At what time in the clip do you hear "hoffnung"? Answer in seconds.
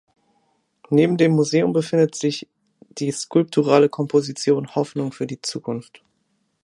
4.73-5.11